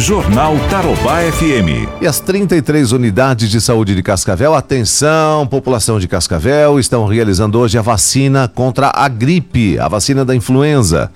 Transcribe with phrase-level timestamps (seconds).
[0.00, 1.86] Jornal Tarobá FM.
[2.00, 7.76] E as 33 unidades de saúde de Cascavel, atenção, população de Cascavel, estão realizando hoje
[7.76, 11.12] a vacina contra a gripe, a vacina da influenza.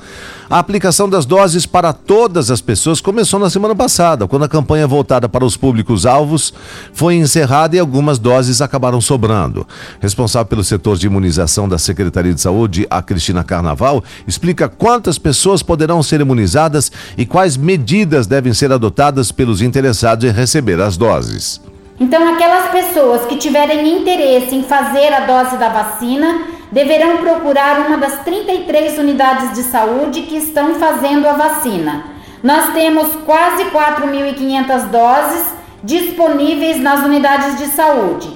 [0.49, 4.87] A aplicação das doses para todas as pessoas começou na semana passada, quando a campanha
[4.87, 6.53] voltada para os públicos-alvos
[6.93, 9.67] foi encerrada e algumas doses acabaram sobrando.
[10.01, 15.63] Responsável pelo setor de imunização da Secretaria de Saúde, a Cristina Carnaval, explica quantas pessoas
[15.63, 21.61] poderão ser imunizadas e quais medidas devem ser adotadas pelos interessados em receber as doses.
[21.99, 27.97] Então, aquelas pessoas que tiverem interesse em fazer a dose da vacina deverão procurar uma
[27.97, 32.07] das 33 unidades de saúde que estão fazendo a vacina.
[32.43, 38.29] Nós temos quase 4.500 doses disponíveis nas unidades de saúde.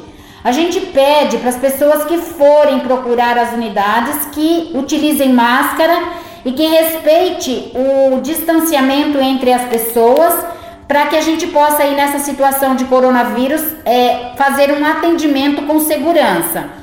[0.45, 6.01] A gente pede para as pessoas que forem procurar as unidades que utilizem máscara
[6.45, 10.33] e que respeite o distanciamento entre as pessoas
[10.87, 15.81] para que a gente possa aí nessa situação de coronavírus é, fazer um atendimento com
[15.81, 16.78] segurança.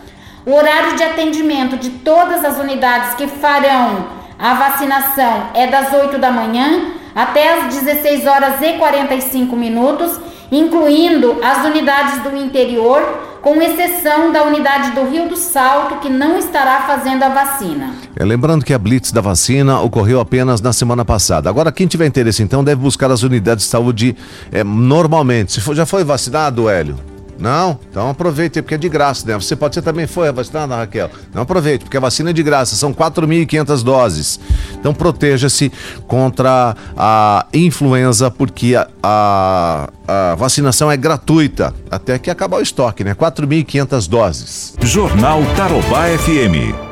[0.46, 4.06] O horário de atendimento de todas as unidades que farão
[4.38, 10.20] a vacinação é das 8 da manhã até as 16 horas e 45 minutos,
[10.52, 13.02] incluindo as unidades do interior
[13.42, 17.94] com exceção da unidade do Rio do Salto, que não estará fazendo a vacina.
[18.16, 21.50] É, lembrando que a blitz da vacina ocorreu apenas na semana passada.
[21.50, 24.16] Agora, quem tiver interesse, então, deve buscar as unidades de saúde
[24.52, 25.54] é, normalmente.
[25.54, 27.15] Se for, já foi vacinado, Hélio?
[27.38, 27.80] Não?
[27.90, 29.36] Então aproveite, porque é de graça, né?
[29.36, 31.10] Você pode ser também foi vacinada, Raquel?
[31.34, 34.40] Não aproveite, porque a vacina é de graça, são 4.500 doses.
[34.74, 35.72] Então proteja-se
[36.08, 43.04] contra a influenza, porque a, a, a, vacinação é gratuita, até que acabar o estoque,
[43.04, 43.14] né?
[43.14, 44.74] 4.500 doses.
[44.82, 46.85] Jornal Tarobá FM.